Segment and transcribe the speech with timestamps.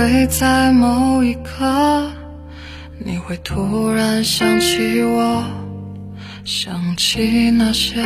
[0.00, 2.10] 会在某一刻，
[3.04, 5.44] 你会突然想起我，
[6.42, 8.02] 想起那些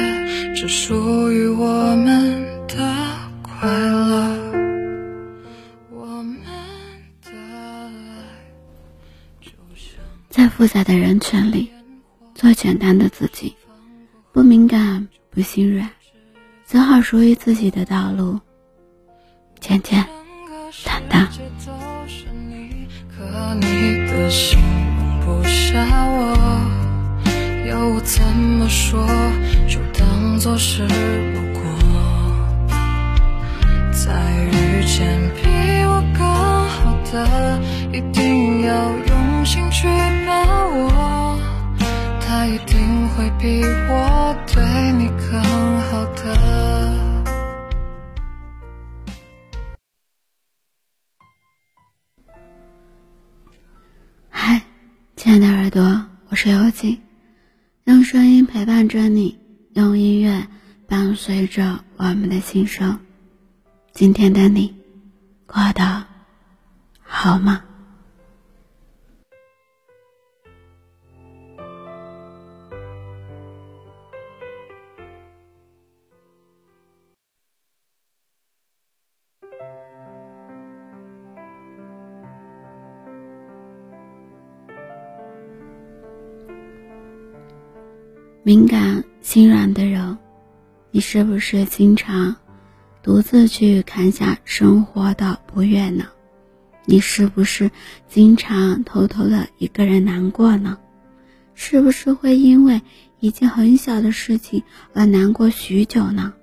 [0.56, 2.76] 只属于我们的
[3.42, 4.36] 快乐。
[5.92, 6.36] 我们
[7.22, 7.88] 的爱
[9.40, 11.70] 就像在复杂的人群里，
[12.34, 13.54] 做简单的自己，
[14.32, 15.88] 不敏感，不心软，
[16.64, 18.40] 走好属于自己的道路，
[19.60, 20.04] 简简
[20.82, 21.28] 淡淡。
[21.66, 21.72] 都
[22.06, 24.58] 是你，可你的心
[24.98, 26.36] 容不下我，
[27.68, 29.06] 要我怎么说，
[29.68, 30.88] 就当作是路
[31.52, 31.62] 过。
[33.92, 34.12] 再
[34.52, 35.48] 遇见比
[35.86, 36.24] 我更
[36.68, 37.60] 好的，
[37.92, 38.72] 一定要
[39.08, 39.86] 用心去
[40.26, 41.38] 把握，
[42.20, 44.62] 他一定会比我对
[58.64, 59.38] 陪伴着你，
[59.74, 60.48] 用音乐
[60.88, 62.98] 伴随着我们的心声。
[63.92, 64.74] 今天的你
[65.46, 66.06] 过得
[67.02, 67.60] 好吗？
[88.46, 90.18] 敏感、心软的人，
[90.90, 92.36] 你是不是经常
[93.02, 96.04] 独自去看下生活的不悦呢？
[96.84, 97.70] 你是不是
[98.06, 100.76] 经常偷偷的一个人难过呢？
[101.54, 102.82] 是不是会因为
[103.18, 104.62] 一件很小的事情
[104.92, 106.34] 而难过许久呢？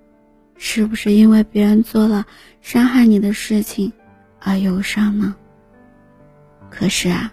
[0.57, 2.25] 是不是因为别人做了
[2.61, 3.93] 伤害你的事情
[4.39, 5.35] 而忧伤呢？
[6.71, 7.31] 可是啊，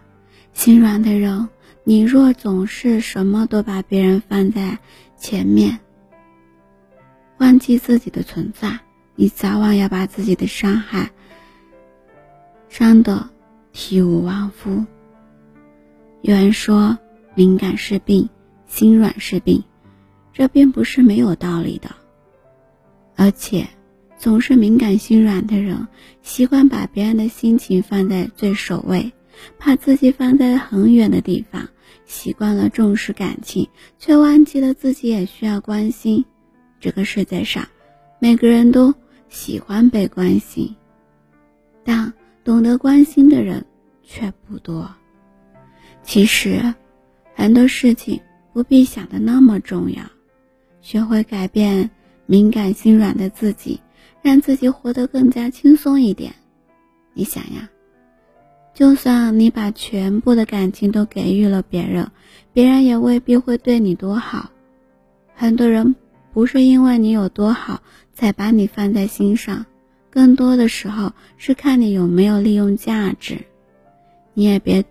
[0.53, 1.49] 心软的人。
[1.88, 4.78] 你若总是什么都把别人放在
[5.16, 5.81] 前面，
[7.38, 8.78] 忘记自己的存在，
[9.15, 11.10] 你早晚要把自己的伤害
[12.69, 13.31] 伤得
[13.72, 14.84] 体无完肤。
[16.21, 16.99] 有人说
[17.34, 18.28] 敏感是病，
[18.66, 19.65] 心软是病，
[20.34, 21.88] 这并不是没有道理的。
[23.16, 23.66] 而且，
[24.19, 25.88] 总是敏感心软的人，
[26.20, 29.10] 习惯把别人的心情放在最首位，
[29.56, 31.66] 把自己放在很远的地方。
[32.06, 33.69] 习惯了重视感情，
[33.99, 36.25] 却忘记了自己也需要关心。
[36.81, 37.66] 这个世界上，
[38.21, 38.94] 每个人都
[39.28, 40.75] 喜欢被关心，
[41.84, 42.12] 但
[42.44, 43.65] 懂得关心的人
[44.03, 44.91] 却不多。
[46.03, 46.75] 其实，
[47.34, 48.20] 很多事情
[48.53, 50.03] 不必想的那么重要。
[50.81, 51.91] 学会改变
[52.26, 53.81] 敏感心软的自己，
[54.22, 56.34] 让自己活得更加轻松一点。
[57.12, 57.69] 你想呀？
[58.78, 62.12] 就算你把全部的感情都给予了别人，
[62.53, 64.50] 别人也未必会对你多好。
[65.34, 65.97] 很多人
[66.33, 69.67] 不是因为你有多好才把你放在心上，
[70.11, 73.41] 更多的时候是看你有没有利用价值。
[74.33, 74.84] 你也别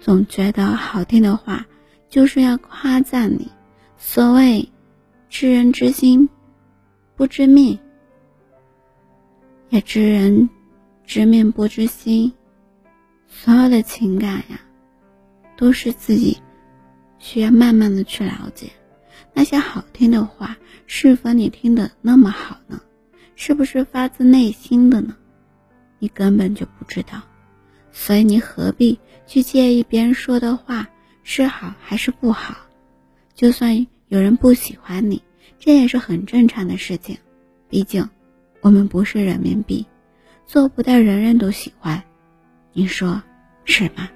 [0.00, 1.64] 总觉得好听的话
[2.08, 3.46] 就是要夸赞你。
[3.98, 4.68] 所谓
[5.28, 6.28] 知人知心
[7.14, 7.78] 不知命，
[9.68, 10.50] 也知人
[11.06, 12.32] 知面不知心。
[13.34, 14.60] 所有的情感呀，
[15.56, 16.38] 都是自己
[17.18, 18.70] 需要慢慢的去了解。
[19.32, 20.56] 那些好听的话，
[20.86, 22.80] 是否你听得那么好呢？
[23.34, 25.16] 是不是发自内心的呢？
[25.98, 27.22] 你根本就不知道。
[27.90, 30.88] 所以你何必去介意别人说的话
[31.22, 32.54] 是好还是不好？
[33.34, 35.22] 就算有人不喜欢你，
[35.58, 37.16] 这也是很正常的事情。
[37.68, 38.08] 毕竟，
[38.60, 39.84] 我们不是人民币，
[40.46, 42.04] 做不到人人都喜欢。
[42.72, 43.22] 你说
[43.64, 44.08] 是吗？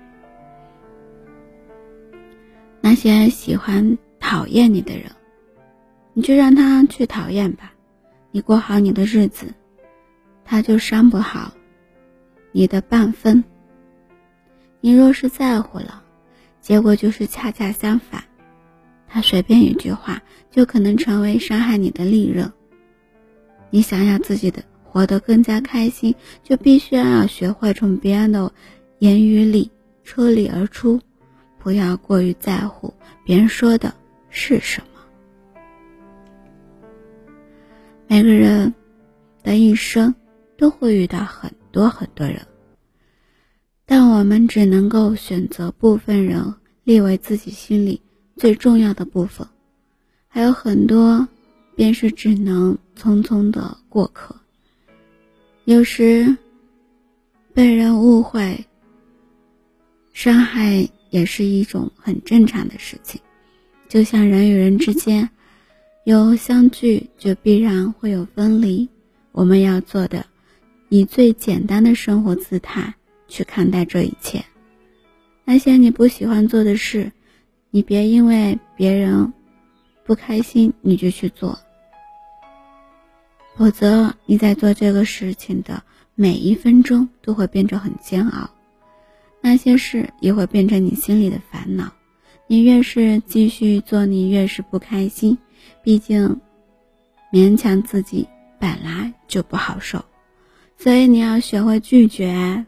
[2.81, 5.11] 那些喜欢讨厌你的人，
[6.15, 7.73] 你就让他去讨厌吧，
[8.31, 9.53] 你过好你的日子，
[10.45, 11.53] 他就伤不好
[12.53, 13.45] 你的半分。
[14.81, 16.03] 你若是在乎了，
[16.61, 18.25] 结果就是恰恰相反，
[19.07, 22.51] 他随便一句话就可能成为伤害你的利刃。
[23.69, 24.63] 你想想自己的。
[24.97, 28.51] 活得更加开心，就必须要学会从别人的
[29.01, 29.71] 言语里
[30.05, 30.99] 抽离而出，
[31.59, 33.93] 不要过于在乎别人说的
[34.31, 35.01] 是什么。
[38.07, 38.73] 每个人
[39.43, 40.15] 的一生
[40.57, 42.41] 都会遇到很多很多人，
[43.85, 46.43] 但我们只能够选择部分人
[46.85, 48.01] 列为自己心里
[48.39, 49.47] 最重要的部分，
[50.27, 51.29] 还有很多
[51.75, 54.35] 便是只能匆匆的过客。
[55.67, 56.37] 有时，
[57.53, 58.65] 被人误会、
[60.13, 63.21] 伤害也是一种很正常的事情。
[63.89, 65.29] 就像人与人之间
[66.05, 68.89] 有相聚，就必然会有分离。
[69.33, 70.25] 我们要做的，
[70.89, 72.95] 以最简单的生活姿态
[73.27, 74.45] 去看待这一切。
[75.45, 77.11] 那些你不喜欢做的事，
[77.73, 79.33] 你别因为别人
[80.05, 81.59] 不开心你就去做，
[83.57, 85.83] 否则你在做这个事情的。
[86.19, 88.49] 每一分钟都会变成很煎熬，
[89.43, 91.93] 那些事也会变成你心里的烦恼。
[92.47, 95.37] 你越是继续做，你越是不开心。
[95.83, 96.41] 毕竟，
[97.31, 98.27] 勉强自己
[98.59, 100.03] 本来就不好受，
[100.79, 102.65] 所以你要学会拒绝。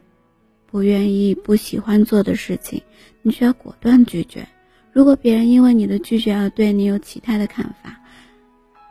[0.67, 2.83] 不愿意、不喜欢做的事情，
[3.23, 4.47] 你需要果断拒绝。
[4.93, 7.99] 如果别人因为你的拒绝而对你有其他的看法，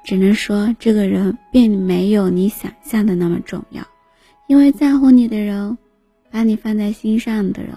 [0.04, 3.82] 只能说这个人并没有你想象的那么重要。
[4.46, 5.76] 因为在乎你的人，
[6.30, 7.72] 把你放在心上的人，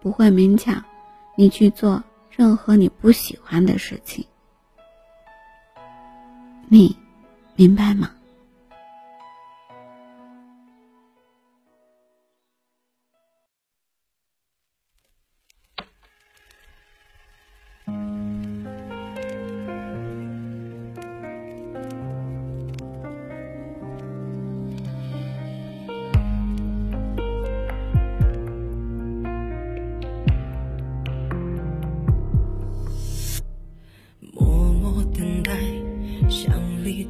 [0.00, 0.84] 不会勉强
[1.36, 4.24] 你去做任何你不喜欢的事情。
[6.68, 6.96] 你
[7.56, 8.10] 明白吗？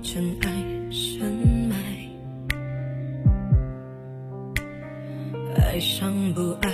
[0.02, 0.50] 尘埃
[0.90, 1.32] 深
[1.66, 1.76] 埋，
[5.56, 6.70] 爱上不爱，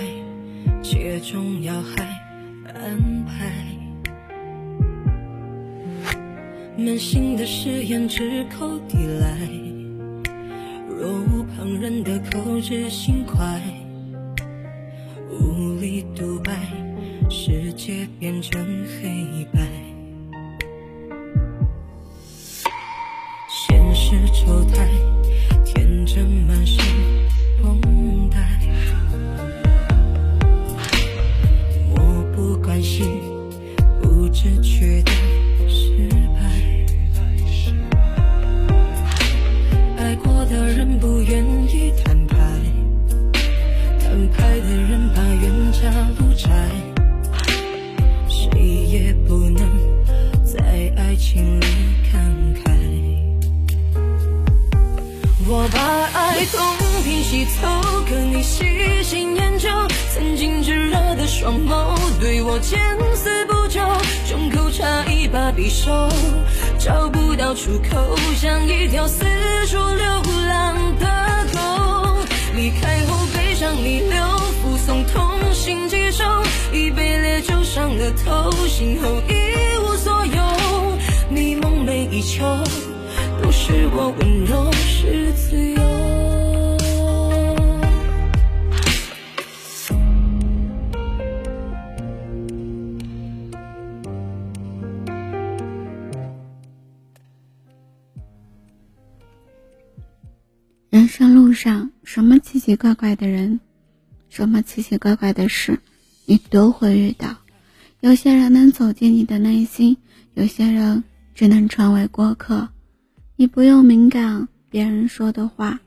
[0.83, 2.03] 切中要害
[2.73, 3.53] 安排。
[6.75, 9.37] 满心的誓言只口抵赖，
[10.89, 13.61] 若无旁人的口直心快，
[15.31, 16.51] 无力独白，
[17.29, 18.61] 世界变成
[19.01, 19.18] 黑
[24.49, 24.98] 不太
[56.51, 57.67] 东拼西凑，
[58.07, 59.69] 可你细心研究。
[60.13, 62.79] 曾经炙热的双眸，对我见
[63.15, 63.81] 死不救。
[64.25, 66.09] 胸口插一把匕首，
[66.77, 69.25] 找不到出口，像一条四
[69.67, 70.05] 处流
[70.47, 71.05] 浪的
[71.53, 71.59] 狗。
[72.55, 76.23] 离开后悲伤逆流，附送痛心疾首。
[76.73, 80.97] 一杯烈酒伤了头，心后一无所有。
[81.29, 82.43] 你梦寐以求。
[83.41, 85.98] 都是我温柔是自由。
[102.69, 103.59] 奇奇怪怪的人，
[104.29, 105.79] 什么奇奇怪怪的事，
[106.27, 107.35] 你都会遇到。
[107.99, 109.97] 有些人能走进你的内心，
[110.35, 112.69] 有些人只能成为过客。
[113.37, 115.79] 你不用敏感别人说的话，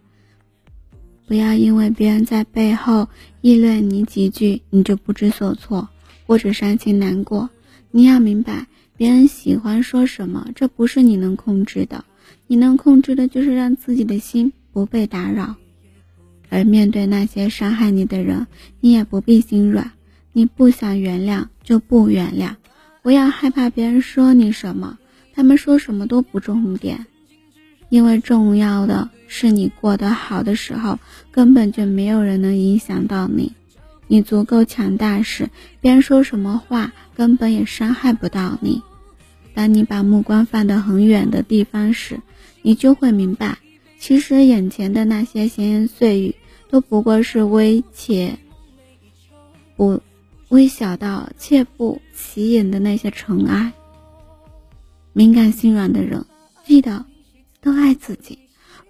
[1.29, 3.09] 不要因为别人在背后
[3.43, 5.89] 议论你几句，你就不知所措
[6.27, 7.49] 或者伤心难过。
[7.93, 12.05] 你要明白，别人喜欢说什么，这不是你能控制的。
[12.49, 15.55] 你能控制的就是让自己的心不被打扰。
[16.53, 18.47] 而面对那些伤害你的人，
[18.81, 19.91] 你也不必心软。
[20.35, 22.51] 你不想原谅就不原谅，
[23.03, 24.99] 不要害怕别人说你什么，
[25.35, 27.07] 他们说什么都不重点。
[27.89, 30.99] 因为重要的是你过得好的时候，
[31.31, 33.51] 根本就没有人能影响到你。
[34.09, 35.49] 你足够强大时，
[35.81, 38.83] 别人说什么话根本也伤害不到你。
[39.55, 42.21] 当你把目光放得很远的地方时，
[42.61, 43.59] 你就会明白，
[43.99, 46.35] 其实眼前的那些闲言碎语
[46.73, 48.39] 都不过是微且
[49.77, 50.01] 不
[50.49, 53.75] 微小到切不起眼的那些尘埃。
[55.13, 56.25] 敏感心软的人，
[56.65, 57.05] 记得。
[57.61, 58.41] 都爱自己，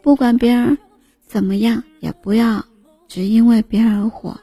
[0.00, 0.78] 不管别人
[1.26, 2.64] 怎么样，也不要
[3.06, 4.40] 只因为别人而活。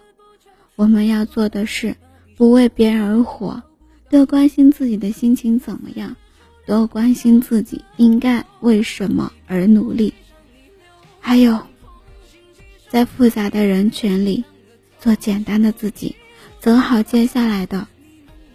[0.76, 1.96] 我们要做的是
[2.38, 3.64] 不为别人而活，
[4.08, 6.16] 多关心自己的心情怎么样，
[6.68, 10.14] 多关心自己应该为什么而努力。
[11.20, 11.60] 还有，
[12.90, 14.44] 在复杂的人群里，
[15.00, 16.16] 做简单的自己，
[16.60, 17.88] 走好接下来的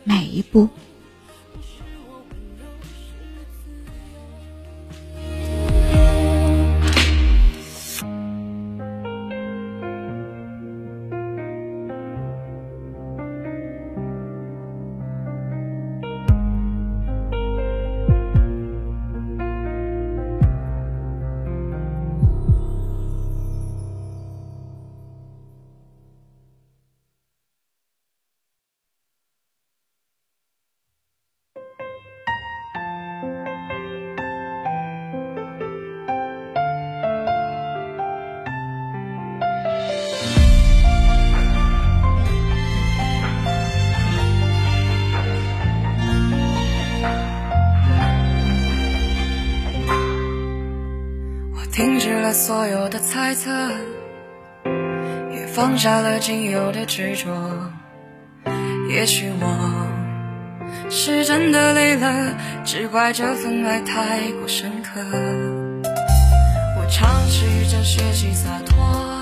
[0.02, 0.68] 每一步。
[52.34, 53.48] 所有的猜测，
[55.32, 57.30] 也放下了仅有的执着。
[58.90, 59.86] 也许我
[60.90, 65.00] 是真的累了，只怪这份爱太过深刻。
[66.76, 69.13] 我尝试着学习洒脱，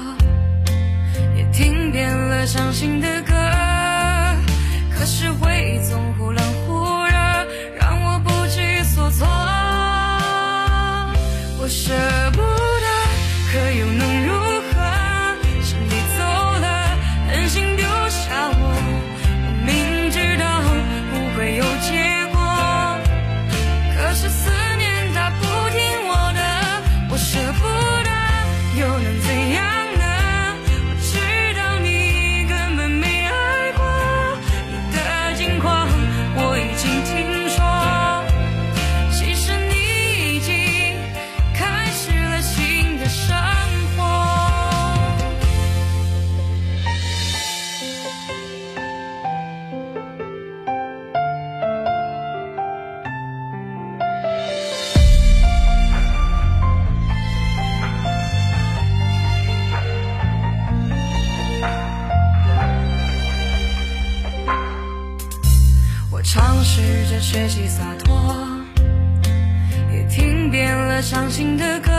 [71.32, 71.90] 情的歌，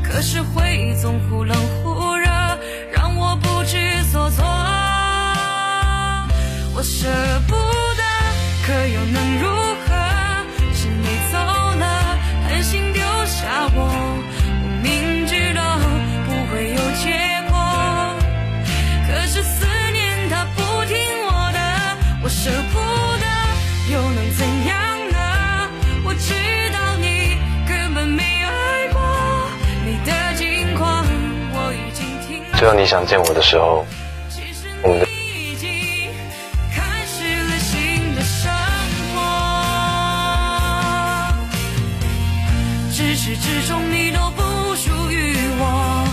[0.00, 1.56] 可是回忆总忽冷
[32.80, 33.84] 你想见我的时候，
[34.30, 34.88] 其实你
[35.50, 35.68] 已经
[36.74, 38.50] 开始了新的生
[39.12, 39.20] 活，
[42.90, 44.42] 至始至终你都不
[44.76, 46.08] 属于我，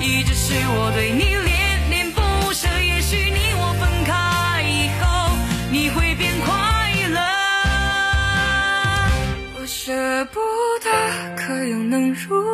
[0.00, 2.22] 一直是我对你恋恋不
[2.52, 2.68] 舍。
[2.80, 5.36] 也许你我分开以后，
[5.72, 6.54] 你会变快
[7.10, 7.20] 乐。
[9.58, 10.38] 我舍不
[10.84, 10.88] 得，
[11.36, 12.45] 可又能如何？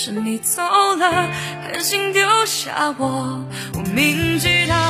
[0.00, 1.28] 是你走了，
[1.66, 4.87] 狠心丢下我，我明知道。